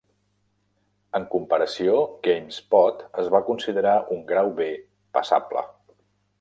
En 1.19 1.27
comparació, 1.33 1.97
GameSpot 2.29 3.05
es 3.25 3.31
va 3.37 3.43
considerar 3.53 3.95
un 4.17 4.27
Grau 4.33 4.53
B 4.63 4.71
"passable". 5.19 5.67